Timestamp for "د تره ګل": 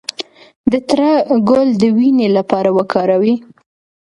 0.71-1.67